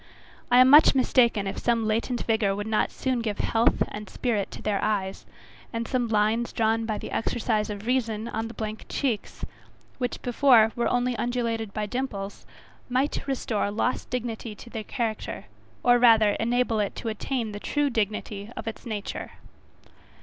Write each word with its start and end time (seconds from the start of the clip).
I 0.49 0.57
am 0.61 0.67
much 0.67 0.95
mistaken, 0.95 1.45
if 1.45 1.59
some 1.59 1.85
latent 1.85 2.23
vigour 2.23 2.55
would 2.55 2.65
not 2.65 2.89
soon 2.89 3.19
give 3.21 3.37
health 3.37 3.83
and 3.89 4.09
spirit 4.09 4.49
to 4.49 4.61
their 4.63 4.83
eyes, 4.83 5.27
and 5.71 5.87
some 5.87 6.07
lines 6.07 6.51
drawn 6.51 6.87
by 6.87 6.97
the 6.97 7.11
exercise 7.11 7.69
of 7.69 7.85
reason 7.85 8.27
on 8.27 8.47
the 8.47 8.55
blank 8.55 8.85
cheeks, 8.89 9.45
which 9.99 10.19
before 10.23 10.71
were 10.75 10.87
only 10.87 11.15
undulated 11.17 11.71
by 11.71 11.85
dimples, 11.85 12.47
might 12.89 13.27
restore 13.27 13.69
lost 13.69 14.09
dignity 14.09 14.55
to 14.55 14.71
the 14.71 14.83
character, 14.83 15.45
or 15.83 15.99
rather 15.99 16.31
enable 16.39 16.79
it 16.79 16.95
to 16.95 17.07
attain 17.09 17.51
the 17.51 17.59
true 17.59 17.91
dignity 17.91 18.49
of 18.57 18.67
its 18.67 18.87
nature. 18.87 19.33